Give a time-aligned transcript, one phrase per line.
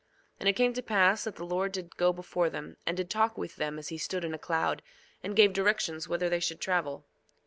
[0.39, 3.37] And it came to pass that the Lord did go before them, and did talk
[3.37, 4.81] with them as he stood in a cloud,
[5.21, 7.05] and gave directions whither they should travel.